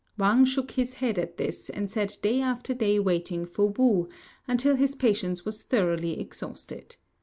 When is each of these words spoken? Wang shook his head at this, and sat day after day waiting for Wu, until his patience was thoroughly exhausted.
Wang 0.17 0.45
shook 0.45 0.71
his 0.71 0.93
head 0.93 1.19
at 1.19 1.37
this, 1.37 1.69
and 1.69 1.87
sat 1.87 2.17
day 2.23 2.41
after 2.41 2.73
day 2.73 2.97
waiting 2.99 3.45
for 3.45 3.67
Wu, 3.67 4.09
until 4.47 4.75
his 4.75 4.95
patience 4.95 5.45
was 5.45 5.61
thoroughly 5.61 6.19
exhausted. 6.19 6.95